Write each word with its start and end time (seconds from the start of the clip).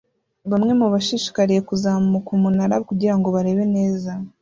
Bamwe 0.51 0.71
mu 0.79 0.87
bashishikariye 0.93 1.61
kuzamuka 1.69 2.29
umunara 2.37 2.75
kugirango 2.87 3.27
barebe 3.35 3.63
neza 3.75 4.11